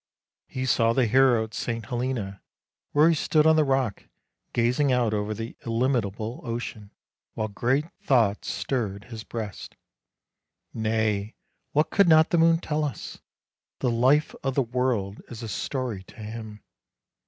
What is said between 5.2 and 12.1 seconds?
the illimitable ocean, while great thoughts stirred his breast. Nay, what could